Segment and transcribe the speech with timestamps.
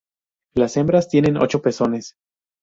[0.55, 2.15] Las hembras tienen ocho pezones.